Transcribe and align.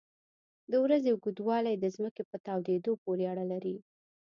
د 0.71 0.73
ورځې 0.83 1.09
اوږدوالی 1.11 1.75
د 1.79 1.85
ځمکې 1.95 2.23
په 2.29 2.37
تاوېدو 2.47 2.91
پورې 3.03 3.23
اړه 3.31 3.45
لري. 3.51 3.75